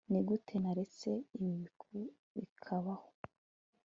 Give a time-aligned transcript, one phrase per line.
[0.11, 1.51] Nigute naretse ibi
[2.35, 3.07] bikabaho